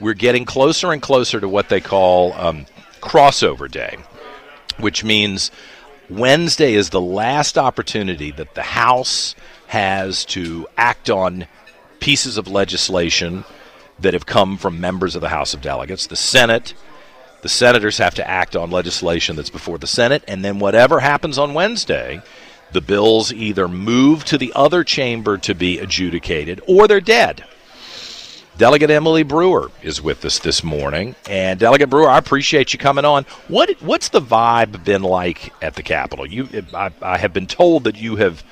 we're 0.00 0.14
getting 0.14 0.44
closer 0.44 0.92
and 0.92 1.02
closer 1.02 1.40
to 1.40 1.48
what 1.48 1.68
they 1.68 1.80
call 1.80 2.32
um, 2.34 2.66
crossover 3.00 3.70
day, 3.70 3.96
which 4.78 5.04
means 5.04 5.50
Wednesday 6.08 6.74
is 6.74 6.90
the 6.90 7.00
last 7.00 7.58
opportunity 7.58 8.30
that 8.32 8.54
the 8.54 8.62
House 8.62 9.34
has 9.66 10.24
to 10.26 10.66
act 10.76 11.10
on 11.10 11.46
pieces 12.00 12.38
of 12.38 12.48
legislation 12.48 13.44
that 13.98 14.14
have 14.14 14.26
come 14.26 14.56
from 14.56 14.80
members 14.80 15.14
of 15.14 15.20
the 15.20 15.28
House 15.28 15.52
of 15.52 15.60
Delegates. 15.60 16.06
The 16.06 16.16
Senate, 16.16 16.74
the 17.42 17.48
senators 17.48 17.98
have 17.98 18.14
to 18.14 18.28
act 18.28 18.56
on 18.56 18.70
legislation 18.70 19.36
that's 19.36 19.50
before 19.50 19.78
the 19.78 19.86
Senate, 19.86 20.22
and 20.28 20.44
then 20.44 20.58
whatever 20.58 21.00
happens 21.00 21.38
on 21.38 21.54
Wednesday, 21.54 22.22
the 22.72 22.80
bills 22.80 23.32
either 23.32 23.66
move 23.66 24.24
to 24.26 24.38
the 24.38 24.52
other 24.54 24.84
chamber 24.84 25.38
to 25.38 25.54
be 25.54 25.78
adjudicated 25.78 26.60
or 26.66 26.86
they're 26.86 27.00
dead. 27.00 27.44
Delegate 28.58 28.90
Emily 28.90 29.22
Brewer 29.22 29.70
is 29.84 30.02
with 30.02 30.24
us 30.24 30.40
this 30.40 30.64
morning, 30.64 31.14
and 31.30 31.60
Delegate 31.60 31.88
Brewer, 31.88 32.10
I 32.10 32.18
appreciate 32.18 32.72
you 32.72 32.78
coming 32.80 33.04
on. 33.04 33.24
What 33.46 33.80
what's 33.80 34.08
the 34.08 34.20
vibe 34.20 34.82
been 34.84 35.04
like 35.04 35.52
at 35.62 35.76
the 35.76 35.82
Capitol? 35.84 36.26
You, 36.26 36.48
I, 36.74 36.90
I 37.00 37.18
have 37.18 37.32
been 37.32 37.46
told 37.46 37.84
that 37.84 37.94
you 37.94 38.16
have 38.16 38.42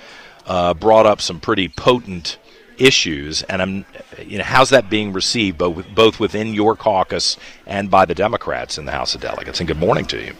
uh, 0.46 0.74
brought 0.74 1.06
up 1.06 1.20
some 1.20 1.40
pretty 1.40 1.68
potent 1.68 2.38
issues, 2.78 3.42
and 3.42 3.60
I'm, 3.60 3.84
you 4.24 4.38
know, 4.38 4.44
how's 4.44 4.70
that 4.70 4.88
being 4.88 5.12
received 5.12 5.58
both 5.58 5.84
both 5.92 6.20
within 6.20 6.54
your 6.54 6.76
caucus 6.76 7.36
and 7.66 7.90
by 7.90 8.04
the 8.04 8.14
Democrats 8.14 8.78
in 8.78 8.84
the 8.84 8.92
House 8.92 9.16
of 9.16 9.20
Delegates? 9.20 9.58
And 9.58 9.66
good 9.66 9.78
morning 9.78 10.04
to 10.06 10.24
you. 10.24 10.34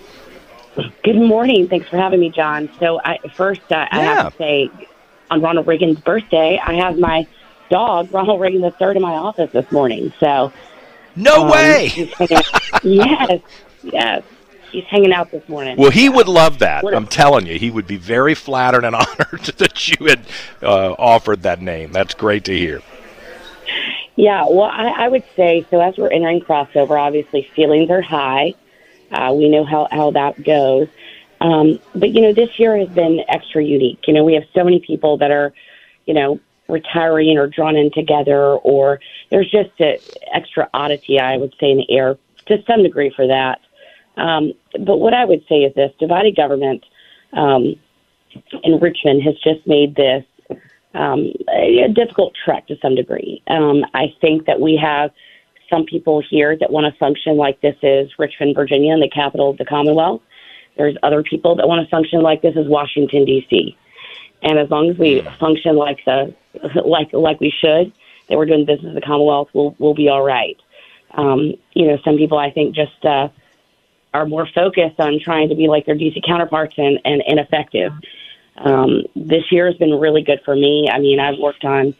Good 1.02 1.16
morning. 1.16 1.66
Thanks 1.66 1.88
for 1.88 1.96
having 1.96 2.20
me, 2.20 2.30
John. 2.30 2.70
So, 2.78 3.00
I, 3.04 3.18
first, 3.34 3.72
uh, 3.72 3.88
I 3.90 4.00
have 4.00 4.30
to 4.30 4.38
say, 4.38 4.70
on 5.28 5.42
Ronald 5.42 5.66
Reagan's 5.66 5.98
birthday, 5.98 6.56
I 6.56 6.74
have 6.74 7.00
my 7.00 7.26
dog, 7.70 8.12
Ronald 8.12 8.40
Reagan 8.40 8.62
III, 8.64 8.96
in 8.96 9.02
my 9.02 9.14
office 9.14 9.50
this 9.52 9.70
morning. 9.72 10.12
So, 10.20 10.52
No 11.14 11.44
um, 11.44 11.50
way. 11.50 11.88
he's 11.88 12.12
hanging 12.14 12.36
out- 12.36 12.84
yes, 12.84 13.40
yes. 13.82 14.22
He's 14.72 14.84
hanging 14.84 15.12
out 15.12 15.30
this 15.30 15.48
morning. 15.48 15.76
Well, 15.78 15.90
he 15.90 16.08
would 16.08 16.28
love 16.28 16.58
that. 16.58 16.84
I'm 16.84 17.06
telling 17.06 17.46
you, 17.46 17.58
he 17.58 17.70
would 17.70 17.86
be 17.86 17.96
very 17.96 18.34
flattered 18.34 18.84
and 18.84 18.94
honored 18.96 19.44
that 19.58 19.88
you 19.88 20.06
had 20.06 20.20
uh, 20.62 20.92
offered 20.98 21.42
that 21.42 21.62
name. 21.62 21.92
That's 21.92 22.14
great 22.14 22.44
to 22.44 22.56
hear. 22.56 22.82
Yeah, 24.16 24.44
well, 24.48 24.62
I, 24.70 25.04
I 25.04 25.08
would 25.08 25.24
say 25.36 25.66
so. 25.70 25.80
As 25.80 25.96
we're 25.96 26.10
entering 26.10 26.40
crossover, 26.40 26.98
obviously 26.98 27.48
feelings 27.54 27.90
are 27.90 28.00
high. 28.00 28.54
Uh, 29.10 29.32
we 29.36 29.48
know 29.48 29.64
how 29.64 29.86
how 29.90 30.10
that 30.12 30.42
goes, 30.42 30.88
um, 31.40 31.78
but 31.94 32.10
you 32.10 32.22
know 32.22 32.32
this 32.32 32.58
year 32.58 32.76
has 32.78 32.88
been 32.88 33.22
extra 33.28 33.62
unique. 33.62 34.00
You 34.08 34.14
know, 34.14 34.24
we 34.24 34.34
have 34.34 34.44
so 34.54 34.64
many 34.64 34.80
people 34.80 35.18
that 35.18 35.30
are, 35.30 35.52
you 36.06 36.14
know, 36.14 36.40
retiring 36.68 37.38
or 37.38 37.46
drawn 37.46 37.76
in 37.76 37.90
together, 37.92 38.54
or 38.56 39.00
there's 39.30 39.50
just 39.50 39.70
a 39.80 40.00
extra 40.34 40.68
oddity, 40.74 41.18
I 41.18 41.36
would 41.36 41.54
say, 41.60 41.70
in 41.70 41.78
the 41.78 41.90
air 41.90 42.16
to 42.46 42.62
some 42.66 42.82
degree 42.82 43.12
for 43.14 43.26
that. 43.26 43.60
Um, 44.16 44.52
but 44.84 44.98
what 44.98 45.14
I 45.14 45.24
would 45.24 45.44
say 45.48 45.56
is 45.56 45.74
this: 45.74 45.92
divided 45.98 46.36
government 46.36 46.84
um, 47.32 47.76
in 48.62 48.80
Richmond 48.80 49.22
has 49.22 49.34
just 49.42 49.66
made 49.66 49.96
this 49.96 50.24
um, 50.94 51.32
a, 51.52 51.84
a 51.84 51.88
difficult 51.88 52.34
trek 52.44 52.66
to 52.68 52.76
some 52.80 52.94
degree. 52.94 53.42
Um, 53.48 53.84
I 53.94 54.14
think 54.20 54.46
that 54.46 54.60
we 54.60 54.78
have 54.82 55.10
some 55.70 55.84
people 55.84 56.22
here 56.28 56.56
that 56.58 56.70
want 56.70 56.92
to 56.92 56.98
function 56.98 57.36
like 57.36 57.60
this 57.60 57.76
is 57.82 58.10
Richmond, 58.18 58.54
Virginia, 58.54 58.92
and 58.92 59.02
the 59.02 59.10
capital 59.10 59.50
of 59.50 59.58
the 59.58 59.64
Commonwealth. 59.64 60.22
There's 60.76 60.96
other 61.02 61.22
people 61.22 61.56
that 61.56 61.68
want 61.68 61.84
to 61.84 61.90
function 61.90 62.22
like 62.22 62.42
this 62.42 62.54
is 62.56 62.68
Washington 62.68 63.24
D.C. 63.24 63.76
And 64.46 64.60
as 64.60 64.70
long 64.70 64.88
as 64.88 64.96
we 64.96 65.22
function 65.40 65.74
like 65.74 66.04
the 66.04 66.32
like 66.84 67.12
like 67.12 67.40
we 67.40 67.50
should, 67.50 67.92
that 68.28 68.38
we're 68.38 68.46
doing 68.46 68.64
business 68.64 68.90
in 68.90 68.94
the 68.94 69.00
Commonwealth, 69.00 69.48
we'll 69.52 69.74
we'll 69.80 69.94
be 69.94 70.08
all 70.08 70.22
right. 70.22 70.56
Um, 71.10 71.54
you 71.72 71.88
know, 71.88 71.98
some 72.04 72.16
people 72.16 72.38
I 72.38 72.52
think 72.52 72.72
just 72.72 73.04
uh, 73.04 73.28
are 74.14 74.24
more 74.24 74.46
focused 74.54 75.00
on 75.00 75.18
trying 75.18 75.48
to 75.48 75.56
be 75.56 75.66
like 75.66 75.84
their 75.84 75.96
DC 75.96 76.24
counterparts 76.24 76.74
and, 76.78 77.00
and 77.04 77.24
ineffective. 77.26 77.92
Um, 78.58 79.02
this 79.16 79.50
year 79.50 79.66
has 79.66 79.74
been 79.76 79.98
really 79.98 80.22
good 80.22 80.40
for 80.44 80.54
me. 80.54 80.88
I 80.92 81.00
mean, 81.00 81.18
I've 81.18 81.38
worked 81.38 81.64
on 81.64 81.92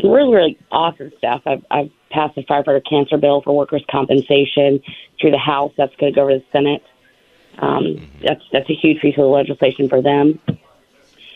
some 0.00 0.10
really, 0.10 0.34
really 0.34 0.58
awesome 0.70 1.10
stuff. 1.18 1.42
I've, 1.46 1.64
I've 1.68 1.90
passed 2.10 2.36
the 2.36 2.44
firefighter 2.44 2.82
cancer 2.88 3.16
bill 3.16 3.42
for 3.42 3.56
workers' 3.56 3.84
compensation 3.90 4.80
through 5.20 5.32
the 5.32 5.38
House. 5.38 5.72
That's 5.76 5.94
going 5.96 6.12
to 6.12 6.16
go 6.16 6.28
to 6.28 6.38
the 6.38 6.44
Senate. 6.52 6.84
Um, 7.58 8.08
that's 8.22 8.42
that's 8.52 8.70
a 8.70 8.74
huge 8.74 9.00
piece 9.00 9.18
of 9.18 9.24
legislation 9.24 9.88
for 9.88 10.00
them. 10.00 10.38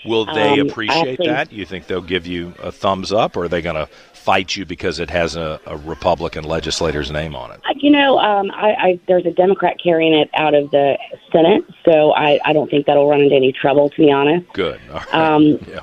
Will 0.05 0.25
they 0.27 0.61
Um, 0.61 0.69
appreciate 0.69 1.13
actually- 1.13 1.27
that? 1.29 1.53
You 1.53 1.65
think 1.65 1.87
they'll 1.87 2.01
give 2.01 2.27
you 2.27 2.55
a 2.63 2.73
thumbs 2.73 3.13
up, 3.13 3.37
or 3.37 3.45
are 3.45 3.49
they 3.49 3.63
going 3.63 3.77
to 3.77 3.87
fight 4.13 4.57
you 4.57 4.65
because 4.65 5.01
it 5.01 5.11
has 5.11 5.35
a, 5.37 5.61
a 5.67 5.77
Republican 5.79 6.45
legislator's 6.45 7.11
name 7.11 7.35
on 7.35 7.51
it? 7.53 7.61
You 7.77 7.91
know, 7.91 8.19
um, 8.19 8.51
I, 8.53 8.69
I 8.73 9.01
there's 9.09 9.27
a 9.27 9.31
Democrat 9.33 9.77
carrying 9.83 10.13
it 10.15 10.31
out 10.35 10.55
of 10.55 10.71
the 10.71 10.97
Senate, 11.33 11.65
so 11.85 12.13
I, 12.13 12.39
I 12.45 12.53
don't 12.53 12.71
think 12.71 12.87
that'll 12.87 13.09
run 13.09 13.21
into 13.21 13.35
any 13.35 13.53
trouble. 13.53 13.89
To 13.91 13.97
be 13.97 14.11
honest. 14.11 14.47
Good. 14.53 14.81
Right. 14.93 15.15
Um, 15.15 15.59
yeah. 15.69 15.81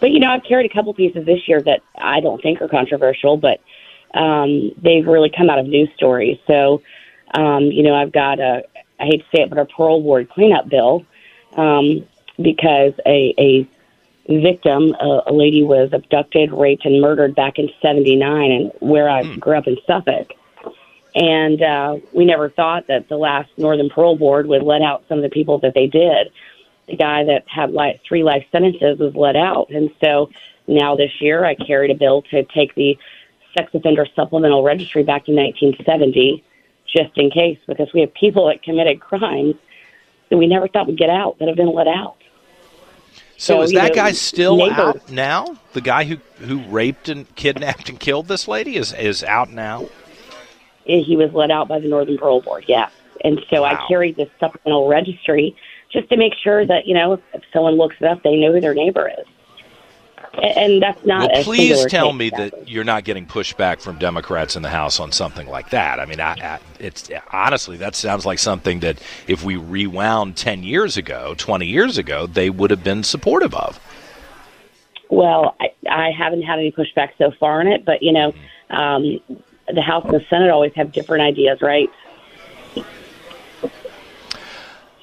but 0.00 0.10
you 0.10 0.20
know, 0.20 0.30
I've 0.30 0.44
carried 0.44 0.70
a 0.70 0.74
couple 0.74 0.92
pieces 0.94 1.26
this 1.26 1.46
year 1.48 1.60
that 1.62 1.80
I 1.98 2.20
don't 2.20 2.40
think 2.42 2.60
are 2.62 2.68
controversial, 2.68 3.36
but 3.36 3.60
um, 4.14 4.70
they've 4.80 5.06
really 5.06 5.30
come 5.34 5.50
out 5.50 5.58
of 5.58 5.66
news 5.66 5.88
stories. 5.96 6.38
So, 6.46 6.82
um, 7.34 7.64
you 7.64 7.82
know, 7.82 7.94
I've 7.94 8.12
got 8.12 8.38
a 8.40 8.62
I 9.00 9.04
hate 9.06 9.18
to 9.18 9.36
say 9.36 9.42
it, 9.42 9.48
but 9.50 9.58
a 9.58 9.64
parole 9.64 10.02
board 10.02 10.28
cleanup 10.30 10.68
bill 10.68 11.04
um, 11.56 12.06
because 12.40 12.92
a, 13.06 13.34
a 13.38 13.68
victim, 14.28 14.94
a, 15.00 15.22
a 15.26 15.32
lady 15.32 15.62
was 15.62 15.90
abducted, 15.92 16.52
raped, 16.52 16.84
and 16.84 17.00
murdered 17.00 17.34
back 17.34 17.58
in 17.58 17.70
'79, 17.80 18.50
and 18.50 18.72
where 18.80 19.08
I 19.08 19.24
grew 19.36 19.56
up 19.56 19.66
in 19.66 19.76
Suffolk. 19.86 20.32
And 21.14 21.62
uh, 21.62 21.98
we 22.12 22.24
never 22.24 22.50
thought 22.50 22.88
that 22.88 23.08
the 23.08 23.16
last 23.16 23.48
Northam 23.56 23.88
Parole 23.88 24.16
Board 24.16 24.46
would 24.46 24.64
let 24.64 24.82
out 24.82 25.04
some 25.08 25.18
of 25.18 25.22
the 25.22 25.30
people 25.30 25.58
that 25.60 25.72
they 25.74 25.86
did 25.86 26.32
the 26.86 26.96
guy 26.96 27.24
that 27.24 27.44
had 27.46 27.72
like 27.72 28.00
three 28.06 28.22
life 28.22 28.44
sentences 28.52 28.98
was 28.98 29.14
let 29.14 29.36
out. 29.36 29.70
And 29.70 29.90
so 30.02 30.30
now 30.66 30.96
this 30.96 31.20
year 31.20 31.44
I 31.44 31.54
carried 31.54 31.90
a 31.90 31.94
bill 31.94 32.22
to 32.30 32.44
take 32.44 32.74
the 32.74 32.98
sex 33.56 33.70
offender 33.74 34.06
supplemental 34.14 34.62
registry 34.62 35.02
back 35.02 35.24
to 35.26 35.32
1970 35.32 36.44
just 36.86 37.16
in 37.16 37.30
case 37.30 37.58
because 37.66 37.92
we 37.94 38.00
have 38.00 38.12
people 38.14 38.46
that 38.48 38.62
committed 38.62 39.00
crimes 39.00 39.54
that 40.30 40.36
we 40.36 40.46
never 40.46 40.68
thought 40.68 40.86
would 40.86 40.98
get 40.98 41.10
out 41.10 41.38
that 41.38 41.48
have 41.48 41.56
been 41.56 41.72
let 41.72 41.88
out. 41.88 42.16
So, 43.36 43.56
so, 43.56 43.62
is 43.62 43.72
that 43.72 43.88
know, 43.90 43.94
guy 43.94 44.12
still 44.12 44.56
neighbors- 44.56 44.78
out 44.78 45.10
now? 45.10 45.56
The 45.72 45.80
guy 45.80 46.04
who 46.04 46.18
who 46.44 46.62
raped 46.68 47.08
and 47.08 47.32
kidnapped 47.34 47.88
and 47.88 47.98
killed 47.98 48.28
this 48.28 48.46
lady 48.46 48.76
is 48.76 48.92
is 48.92 49.24
out 49.24 49.50
now. 49.50 49.86
He 50.84 51.16
was 51.16 51.32
let 51.32 51.50
out 51.50 51.66
by 51.66 51.78
the 51.80 51.88
Northam 51.88 52.18
Parole 52.18 52.42
Board, 52.42 52.64
yes. 52.68 52.90
And 53.24 53.40
so 53.48 53.62
Wow. 53.62 53.68
I 53.70 53.88
carried 53.88 54.16
this 54.16 54.28
supplemental 54.38 54.86
registry 54.86 55.56
just 55.90 56.10
to 56.10 56.16
make 56.16 56.34
sure 56.34 56.66
that, 56.66 56.86
you 56.86 56.92
know, 56.94 57.14
if 57.32 57.42
someone 57.52 57.76
looks 57.76 57.96
it 58.00 58.06
up, 58.06 58.22
they 58.22 58.36
know 58.36 58.52
who 58.52 58.60
their 58.60 58.74
neighbor 58.74 59.10
is. 59.18 59.26
And 60.42 60.82
that's 60.82 61.04
not 61.04 61.30
Well, 61.32 61.44
please 61.44 61.86
tell 61.86 62.12
me 62.12 62.30
that 62.30 62.68
you're 62.68 62.84
not 62.84 63.04
getting 63.04 63.26
pushback 63.26 63.80
from 63.80 63.98
Democrats 63.98 64.56
in 64.56 64.62
the 64.62 64.68
House 64.68 64.98
on 64.98 65.12
something 65.12 65.48
like 65.48 65.70
that. 65.70 66.00
I 66.00 66.06
mean, 66.06 66.20
I, 66.20 66.32
I, 66.32 66.58
it's 66.80 67.08
honestly 67.32 67.76
that 67.78 67.94
sounds 67.94 68.26
like 68.26 68.38
something 68.38 68.80
that 68.80 68.98
if 69.28 69.44
we 69.44 69.56
rewound 69.56 70.36
10 70.36 70.64
years 70.64 70.96
ago, 70.96 71.34
20 71.38 71.66
years 71.66 71.98
ago, 71.98 72.26
they 72.26 72.50
would 72.50 72.70
have 72.70 72.82
been 72.82 73.02
supportive 73.04 73.54
of. 73.54 73.78
Well, 75.08 75.56
I, 75.60 75.70
I 75.88 76.10
haven't 76.10 76.42
had 76.42 76.58
any 76.58 76.72
pushback 76.72 77.10
so 77.18 77.30
far 77.38 77.60
on 77.60 77.68
it, 77.68 77.84
but 77.84 78.02
you 78.02 78.12
know, 78.12 78.34
um, 78.70 79.20
the 79.72 79.82
House 79.82 80.04
and 80.04 80.14
the 80.14 80.24
Senate 80.28 80.50
always 80.50 80.72
have 80.74 80.92
different 80.92 81.22
ideas, 81.22 81.62
right? 81.62 81.88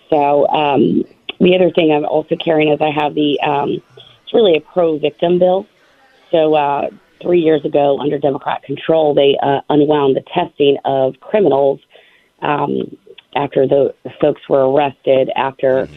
So 0.10 0.48
um, 0.50 1.06
the 1.40 1.56
other 1.56 1.72
thing 1.72 1.92
I'm 1.92 2.06
also 2.06 2.36
carrying 2.36 2.72
is 2.72 2.82
I 2.82 2.92
have 2.92 3.16
the 3.16 3.40
um, 3.40 3.82
it's 4.32 4.34
really 4.34 4.58
a 4.58 4.62
pro 4.62 4.98
victim 4.98 5.40
bill. 5.40 5.68
So 6.32 6.56
uh, 6.56 6.90
three 7.22 7.42
years 7.42 7.66
ago, 7.66 8.00
under 8.00 8.18
Democrat 8.18 8.64
control, 8.64 9.14
they 9.14 9.38
uh, 9.44 9.60
unwound 9.70 10.16
the 10.16 10.24
testing 10.34 10.78
of 10.86 11.20
criminals 11.20 11.82
um, 12.42 12.96
after 13.36 13.68
the, 13.68 13.94
folks 14.22 14.42
were 14.48 14.70
arrested 14.72 15.30
after 15.36 15.90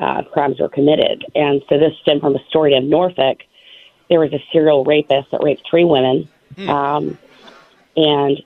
uh, 0.00 0.22
crimes 0.32 0.58
were 0.58 0.68
committed. 0.68 1.24
And 1.34 1.62
so 1.68 1.78
this 1.78 1.92
stemmed 2.00 2.22
from 2.22 2.34
a 2.34 2.44
story 2.48 2.74
in 2.74 2.88
Norfolk. 2.88 3.38
There 4.08 4.20
was 4.20 4.32
a 4.32 4.42
serial 4.52 4.84
rapist 4.84 5.30
that 5.30 5.42
raped 5.42 5.62
three 5.68 5.84
women, 5.84 6.28
um, 6.68 7.18
and 7.96 8.42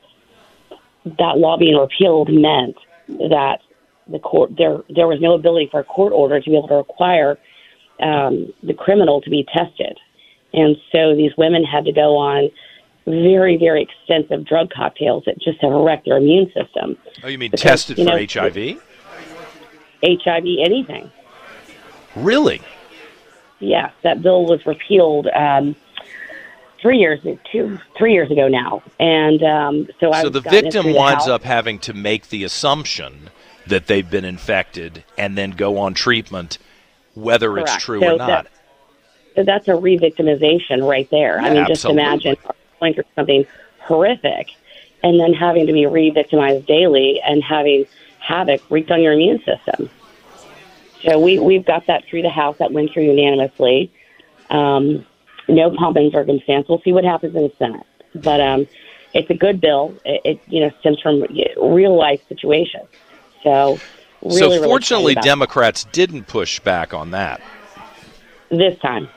that 1.04 1.38
law 1.38 1.56
being 1.56 1.76
repealed 1.76 2.32
meant 2.32 2.76
that 3.08 3.60
the 4.08 4.20
court 4.20 4.56
there 4.56 4.78
there 4.88 5.08
was 5.08 5.20
no 5.20 5.34
ability 5.34 5.69
for 5.70 5.81
a 5.81 5.84
court 5.84 6.12
order 6.12 6.40
to 6.40 6.50
be 6.50 6.56
able 6.56 6.69
to 6.69 6.75
require 6.75 7.37
um, 8.00 8.52
the 8.62 8.75
criminal 8.75 9.20
to 9.22 9.31
be 9.31 9.46
tested, 9.54 9.98
and 10.52 10.76
so 10.93 11.14
these 11.14 11.32
women 11.37 11.64
had 11.64 11.84
to 11.84 11.93
go 11.93 12.16
on 12.16 12.50
very 13.06 13.56
very 13.56 13.82
extensive 13.82 14.44
drug 14.44 14.70
cocktails 14.70 15.22
that 15.26 15.38
just 15.40 15.60
have 15.60 15.72
wrecked 15.72 16.06
their 16.06 16.16
immune 16.16 16.46
system. 16.46 16.96
Oh, 17.22 17.28
you 17.28 17.38
mean 17.38 17.50
because, 17.50 17.62
tested 17.62 17.98
you 17.98 18.04
know, 18.04 18.12
for 18.12 18.40
HIV? 18.40 18.82
HIV, 20.02 20.44
anything. 20.64 21.10
Really? 22.14 22.60
Yes, 23.58 23.93
that 24.02 24.22
bill 24.22 24.44
was 24.44 24.64
repealed. 24.66 25.28
Um, 25.28 25.76
three 26.81 26.99
years, 26.99 27.20
two, 27.50 27.78
three 27.96 28.12
years 28.12 28.31
ago 28.31 28.49
now, 28.49 28.82
and 28.99 29.42
um, 29.42 29.88
so 30.00 30.12
I. 30.12 30.22
So 30.22 30.28
the 30.28 30.40
victim 30.40 30.92
winds 30.92 31.26
up 31.26 31.42
having 31.42 31.78
to 31.81 31.94
make 31.94 32.28
the 32.28 32.44
assumption 32.44 33.31
that 33.66 33.87
they've 33.87 34.08
been 34.08 34.25
infected 34.25 35.04
and 35.19 35.37
then 35.37 35.50
go 35.50 35.78
on 35.78 35.94
treatment, 35.94 36.58
whether 37.16 37.50
Correct. 37.50 37.68
it's 37.68 37.84
true 37.84 38.00
so 38.00 38.14
or 38.14 38.18
not. 38.18 38.46
That, 39.34 39.46
that's 39.46 39.68
a 39.68 39.76
re-victimization 39.76 40.86
right 40.86 41.08
there. 41.10 41.40
Yeah, 41.40 41.46
I 41.46 41.50
mean, 41.50 41.64
absolutely. 41.64 41.74
just 41.74 41.84
imagine 41.84 42.36
going 42.80 42.94
through 42.94 43.04
something 43.14 43.46
horrific 43.80 44.48
and 45.02 45.20
then 45.20 45.32
having 45.32 45.66
to 45.66 45.72
be 45.72 45.86
re-victimized 45.86 46.66
daily 46.66 47.20
and 47.20 47.42
having 47.42 47.86
havoc 48.18 48.62
wreaked 48.70 48.90
on 48.90 49.02
your 49.02 49.12
immune 49.12 49.42
system. 49.44 49.90
So 51.02 51.20
we 51.20 51.38
we've 51.38 51.64
got 51.64 51.86
that 51.86 52.04
through 52.06 52.22
the 52.22 52.30
House 52.30 52.56
that 52.58 52.72
went 52.72 52.92
through 52.92 53.04
unanimously. 53.04 53.92
Um, 54.50 55.06
no 55.48 55.70
pomp 55.70 55.96
and 55.96 56.10
circumstance. 56.10 56.68
We'll 56.68 56.80
see 56.80 56.92
what 56.92 57.04
happens 57.04 57.34
in 57.34 57.42
the 57.42 57.52
Senate, 57.58 57.86
but 58.14 58.40
um, 58.40 58.66
it's 59.12 59.30
a 59.30 59.34
good 59.34 59.60
bill. 59.60 59.94
It, 60.04 60.20
it 60.24 60.40
you 60.48 60.60
know 60.60 60.70
stems 60.80 61.00
from 61.00 61.24
real 61.60 61.96
life 61.96 62.20
situations. 62.28 62.88
So, 63.42 63.78
really, 64.26 64.38
so 64.38 64.49
really 64.49 64.62
fortunately, 64.67 65.14
Democrats 65.14 65.84
didn't 65.93 66.25
push 66.25 66.61
back 66.61 66.94
on 66.94 67.11
that 67.12 67.40
this 68.50 68.78
time. 68.78 69.08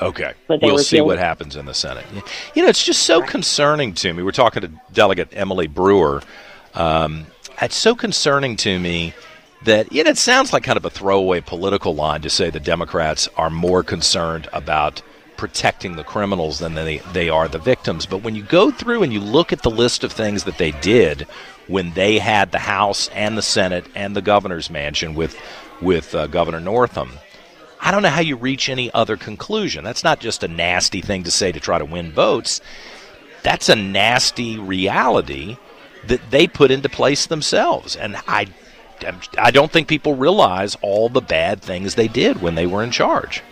Okay, 0.00 0.32
But 0.46 0.62
we'll 0.62 0.78
see 0.78 1.00
what 1.00 1.18
happens 1.18 1.56
in 1.56 1.66
the 1.66 1.74
Senate. 1.74 2.06
You 2.54 2.62
know, 2.62 2.68
it's 2.68 2.84
just 2.84 3.02
so 3.02 3.20
concerning 3.20 3.94
to 3.94 4.12
me. 4.12 4.22
We're 4.22 4.30
talking 4.30 4.62
to 4.62 4.70
Delegate 4.92 5.30
Emily 5.32 5.66
Brewer. 5.66 6.22
Um, 6.74 7.26
it's 7.60 7.74
so 7.74 7.96
concerning 7.96 8.56
to 8.58 8.78
me 8.78 9.12
that 9.64 9.90
you 9.90 10.04
know, 10.04 10.10
it 10.10 10.18
sounds 10.18 10.52
like 10.52 10.62
kind 10.62 10.76
of 10.76 10.84
a 10.84 10.90
throwaway 10.90 11.40
political 11.40 11.96
line 11.96 12.20
to 12.22 12.30
say 12.30 12.48
the 12.48 12.60
Democrats 12.60 13.28
are 13.36 13.50
more 13.50 13.82
concerned 13.82 14.48
about 14.52 15.02
protecting 15.36 15.96
the 15.96 16.04
criminals 16.04 16.60
than 16.60 16.74
they, 16.74 16.98
they 17.12 17.28
are 17.28 17.48
the 17.48 17.58
victims. 17.58 18.06
But 18.06 18.22
when 18.22 18.36
you 18.36 18.42
go 18.44 18.70
through 18.70 19.02
and 19.02 19.12
you 19.12 19.20
look 19.20 19.52
at 19.52 19.62
the 19.62 19.70
list 19.70 20.04
of 20.04 20.12
things 20.12 20.44
that 20.44 20.58
they 20.58 20.70
did 20.72 21.26
when 21.68 21.92
they 21.92 22.18
had 22.18 22.50
the 22.50 22.58
House 22.58 23.08
and 23.14 23.38
the 23.38 23.42
Senate 23.42 23.86
and 23.94 24.16
the 24.16 24.22
governor's 24.22 24.70
mansion 24.70 25.14
with 25.14 25.36
with 25.80 26.14
uh, 26.14 26.26
Governor 26.26 26.60
Northam, 26.60 27.12
I 27.80 27.90
don't 27.92 28.02
know 28.02 28.08
how 28.08 28.20
you 28.20 28.36
reach 28.36 28.68
any 28.68 28.92
other 28.92 29.16
conclusion. 29.16 29.84
That's 29.84 30.02
not 30.02 30.18
just 30.18 30.42
a 30.42 30.48
nasty 30.48 31.00
thing 31.00 31.22
to 31.24 31.30
say 31.30 31.52
to 31.52 31.60
try 31.60 31.78
to 31.78 31.84
win 31.84 32.10
votes. 32.10 32.60
That's 33.42 33.68
a 33.68 33.76
nasty 33.76 34.58
reality 34.58 35.56
that 36.06 36.30
they 36.30 36.48
put 36.48 36.70
into 36.70 36.88
place 36.88 37.26
themselves. 37.26 37.94
And 37.94 38.16
I 38.26 38.46
I 39.38 39.50
don't 39.52 39.70
think 39.70 39.86
people 39.86 40.14
realize 40.14 40.76
all 40.82 41.08
the 41.08 41.20
bad 41.20 41.62
things 41.62 41.94
they 41.94 42.08
did 42.08 42.42
when 42.42 42.56
they 42.56 42.66
were 42.66 42.82
in 42.82 42.90
charge. 42.90 43.42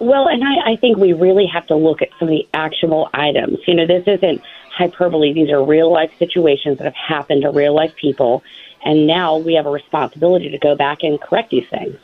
Well, 0.00 0.28
and 0.28 0.42
I, 0.42 0.72
I 0.72 0.76
think 0.76 0.96
we 0.96 1.12
really 1.12 1.46
have 1.46 1.66
to 1.66 1.76
look 1.76 2.00
at 2.00 2.08
some 2.18 2.28
of 2.28 2.32
the 2.32 2.48
actual 2.54 3.10
items. 3.12 3.58
You 3.66 3.74
know, 3.74 3.86
this 3.86 4.04
isn't 4.06 4.40
hyperbole. 4.72 5.32
These 5.34 5.50
are 5.50 5.62
real 5.62 5.92
life 5.92 6.10
situations 6.18 6.78
that 6.78 6.84
have 6.84 6.94
happened 6.94 7.42
to 7.42 7.50
real 7.50 7.74
life 7.74 7.94
people. 8.00 8.42
And 8.82 9.06
now 9.06 9.36
we 9.36 9.54
have 9.54 9.66
a 9.66 9.70
responsibility 9.70 10.48
to 10.50 10.58
go 10.58 10.74
back 10.74 11.02
and 11.02 11.20
correct 11.20 11.50
these 11.50 11.68
things. 11.68 11.96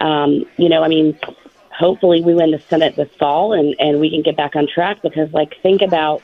Um, 0.00 0.46
you 0.56 0.70
know, 0.70 0.82
I 0.82 0.88
mean, 0.88 1.18
hopefully 1.70 2.22
we 2.22 2.34
win 2.34 2.50
the 2.50 2.60
Senate 2.60 2.96
this 2.96 3.10
fall 3.18 3.52
and, 3.52 3.76
and 3.78 4.00
we 4.00 4.08
can 4.08 4.22
get 4.22 4.36
back 4.36 4.56
on 4.56 4.66
track 4.66 5.02
because, 5.02 5.30
like, 5.32 5.54
think 5.62 5.82
about 5.82 6.22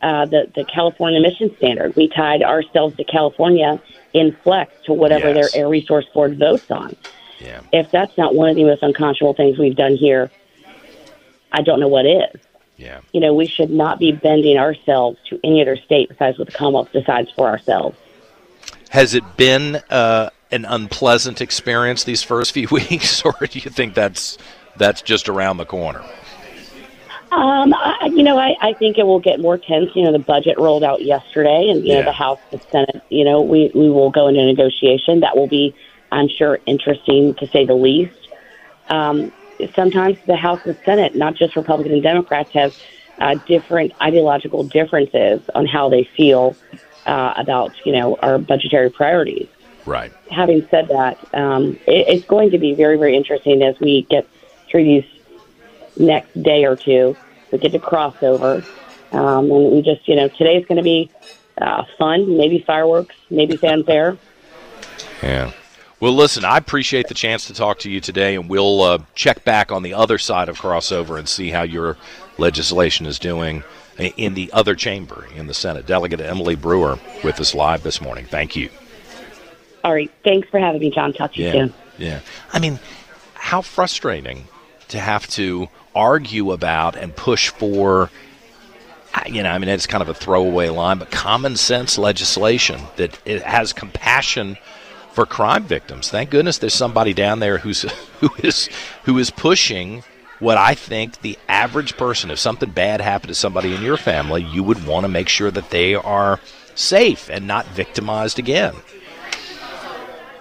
uh, 0.00 0.24
the, 0.24 0.50
the 0.54 0.64
California 0.64 1.18
emission 1.18 1.54
standard. 1.58 1.94
We 1.94 2.08
tied 2.08 2.42
ourselves 2.42 2.96
to 2.96 3.04
California 3.04 3.80
in 4.14 4.34
flex 4.42 4.72
to 4.86 4.94
whatever 4.94 5.28
Yes. 5.32 5.52
their 5.52 5.62
Air 5.62 5.68
Resource 5.68 6.06
Board 6.14 6.38
votes 6.38 6.70
on. 6.70 6.96
Yeah. 7.42 7.60
If 7.72 7.90
that's 7.90 8.16
not 8.16 8.34
one 8.34 8.48
of 8.50 8.56
the 8.56 8.64
most 8.64 8.82
unconscionable 8.82 9.34
things 9.34 9.58
we've 9.58 9.76
done 9.76 9.96
here, 9.96 10.30
I 11.50 11.62
don't 11.62 11.80
know 11.80 11.88
what 11.88 12.06
is. 12.06 12.40
Yeah. 12.76 13.00
You 13.12 13.20
know, 13.20 13.34
we 13.34 13.46
should 13.46 13.70
not 13.70 13.98
be 13.98 14.12
bending 14.12 14.58
ourselves 14.58 15.18
to 15.28 15.38
any 15.44 15.60
other 15.60 15.76
state 15.76 16.08
besides 16.08 16.38
what 16.38 16.46
the 16.46 16.52
Commonwealth 16.52 16.92
decides 16.92 17.30
for 17.30 17.46
ourselves. 17.48 17.96
Has 18.90 19.14
it 19.14 19.36
been 19.36 19.76
uh, 19.90 20.30
an 20.50 20.64
unpleasant 20.64 21.40
experience 21.40 22.04
these 22.04 22.22
first 22.22 22.52
few 22.52 22.68
weeks, 22.70 23.22
or 23.24 23.34
do 23.40 23.58
you 23.58 23.70
think 23.70 23.94
that's 23.94 24.38
that's 24.76 25.02
just 25.02 25.28
around 25.28 25.58
the 25.58 25.64
corner? 25.66 26.02
Um, 27.30 27.72
I, 27.72 28.10
you 28.14 28.22
know, 28.22 28.38
I, 28.38 28.54
I 28.60 28.72
think 28.74 28.98
it 28.98 29.04
will 29.04 29.20
get 29.20 29.40
more 29.40 29.56
tense. 29.56 29.90
You 29.94 30.02
know, 30.04 30.12
the 30.12 30.18
budget 30.18 30.58
rolled 30.58 30.84
out 30.84 31.02
yesterday, 31.02 31.68
and 31.70 31.82
you 31.82 31.92
Yeah. 31.92 32.00
know, 32.00 32.04
the 32.04 32.12
House, 32.12 32.40
the 32.50 32.58
Senate. 32.70 33.02
You 33.08 33.24
know, 33.24 33.40
we 33.40 33.70
we 33.74 33.88
will 33.88 34.10
go 34.10 34.28
into 34.28 34.44
negotiation. 34.44 35.20
That 35.20 35.36
will 35.36 35.46
be, 35.46 35.74
I'm 36.12 36.28
sure, 36.28 36.58
interesting 36.66 37.34
to 37.40 37.48
say 37.48 37.66
the 37.66 37.74
least. 37.74 38.12
Um, 38.88 39.32
sometimes 39.74 40.18
the 40.26 40.36
House 40.36 40.60
and 40.64 40.76
Senate, 40.84 41.16
not 41.16 41.34
just 41.34 41.56
Republicans 41.56 41.94
and 41.94 42.02
Democrats, 42.02 42.50
have 42.52 42.72
uh, 43.18 43.34
different 43.46 43.92
ideological 44.00 44.64
differences 44.64 45.40
on 45.54 45.66
how 45.66 45.88
they 45.88 46.08
feel 46.16 46.56
uh, 47.06 47.34
about 47.36 47.72
you 47.84 47.92
know 47.92 48.16
our 48.22 48.38
budgetary 48.38 48.90
priorities 48.90 49.48
Right. 49.84 50.12
having 50.30 50.66
said 50.70 50.88
that, 50.88 51.18
um, 51.34 51.78
it, 51.86 52.06
it's 52.08 52.26
going 52.26 52.50
to 52.52 52.58
be 52.58 52.74
very, 52.74 52.96
very 52.98 53.16
interesting 53.16 53.62
as 53.62 53.74
we 53.80 54.06
get 54.08 54.28
through 54.70 54.84
these 54.84 55.04
next 55.96 56.40
day 56.40 56.64
or 56.64 56.76
two. 56.76 57.16
We 57.50 57.58
get 57.58 57.72
to 57.72 57.78
crossover, 57.78 58.64
um, 59.10 59.50
and 59.50 59.72
we 59.72 59.82
just, 59.82 60.08
you 60.08 60.16
know, 60.16 60.28
today's 60.28 60.64
going 60.66 60.76
to 60.76 60.84
be 60.84 61.10
uh, 61.60 61.84
fun. 61.98 62.36
Maybe 62.36 62.62
fireworks, 62.66 63.14
maybe 63.28 63.56
fanfare. 63.56 64.16
Yeah. 65.22 65.52
Well, 66.02 66.14
listen, 66.14 66.44
I 66.44 66.56
appreciate 66.56 67.06
the 67.06 67.14
chance 67.14 67.46
to 67.46 67.54
talk 67.54 67.78
to 67.78 67.90
you 67.90 68.00
today, 68.00 68.34
and 68.34 68.48
we'll 68.48 68.82
uh, 68.82 68.98
check 69.14 69.44
back 69.44 69.70
on 69.70 69.84
the 69.84 69.94
other 69.94 70.18
side 70.18 70.48
of 70.48 70.58
crossover 70.58 71.16
and 71.16 71.28
see 71.28 71.50
how 71.50 71.62
your 71.62 71.96
legislation 72.38 73.06
is 73.06 73.20
doing 73.20 73.62
in 74.16 74.34
the 74.34 74.50
other 74.52 74.74
chamber 74.74 75.28
in 75.36 75.46
the 75.46 75.54
Senate. 75.54 75.86
Delegate 75.86 76.20
Emily 76.20 76.56
Brewer 76.56 76.98
with 77.22 77.38
us 77.38 77.54
live 77.54 77.84
this 77.84 78.00
morning. 78.00 78.24
Thank 78.24 78.56
you. 78.56 78.68
All 79.84 79.92
right, 79.92 80.10
thanks 80.24 80.48
for 80.48 80.58
having 80.58 80.80
me, 80.80 80.90
John. 80.90 81.12
Talk 81.12 81.34
to 81.34 81.40
you 81.40 81.46
Yeah. 81.46 81.52
soon. 81.52 81.74
Yeah. 81.98 82.20
I 82.52 82.58
mean, 82.58 82.80
how 83.34 83.62
frustrating 83.62 84.48
to 84.88 84.98
have 84.98 85.28
to 85.28 85.68
argue 85.94 86.50
about 86.50 86.96
and 86.96 87.14
push 87.14 87.50
for 87.50 88.10
you 89.26 89.44
know, 89.44 89.50
I 89.50 89.58
mean, 89.58 89.68
it's 89.68 89.86
kind 89.86 90.02
of 90.02 90.08
a 90.08 90.14
throwaway 90.14 90.68
line, 90.68 90.98
but 90.98 91.12
common 91.12 91.56
sense 91.56 91.96
legislation 91.96 92.80
that 92.96 93.16
it 93.24 93.42
has 93.42 93.72
compassion 93.72 94.56
for 95.12 95.26
crime 95.26 95.64
victims. 95.64 96.10
Thank 96.10 96.30
goodness 96.30 96.58
there's 96.58 96.74
somebody 96.74 97.14
down 97.14 97.38
there 97.38 97.58
who's 97.58 97.82
who 98.20 98.30
is 98.42 98.68
who 99.04 99.18
is 99.18 99.30
pushing 99.30 100.02
what 100.42 100.58
I 100.58 100.74
think 100.74 101.20
the 101.20 101.38
average 101.48 101.96
person, 101.96 102.30
if 102.30 102.38
something 102.38 102.70
bad 102.70 103.00
happened 103.00 103.28
to 103.28 103.34
somebody 103.34 103.74
in 103.74 103.82
your 103.82 103.96
family, 103.96 104.42
you 104.42 104.64
would 104.64 104.84
want 104.84 105.04
to 105.04 105.08
make 105.08 105.28
sure 105.28 105.52
that 105.52 105.70
they 105.70 105.94
are 105.94 106.40
safe 106.74 107.30
and 107.30 107.46
not 107.46 107.64
victimized 107.68 108.40
again. 108.40 108.74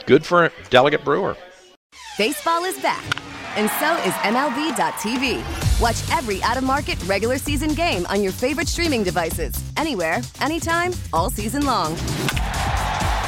Good 0.08 0.25
for 0.25 0.51
Delegate 0.72 1.06
Brewer. 1.06 1.38
Baseball 2.18 2.66
is 2.66 2.80
back, 2.82 3.04
and 3.56 3.70
so 3.80 3.96
is 4.04 4.13
MLB.tv. 4.25 5.80
Watch 5.80 6.18
every 6.18 6.42
out 6.44 6.58
of 6.58 6.63
market 6.63 7.01
regular 7.04 7.38
season 7.38 7.74
game 7.75 8.06
on 8.08 8.24
your 8.24 8.32
favorite 8.32 8.68
streaming 8.68 9.04
devices, 9.04 9.54
anywhere, 9.78 10.22
anytime, 10.42 10.94
all 11.13 11.30
season 11.30 11.66
long. 11.66 11.96